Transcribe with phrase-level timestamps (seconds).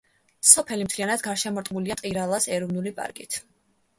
[0.51, 3.41] სოფელი მთლიანად გარშემორტყმულია მტირალას ეროვნული პარკით.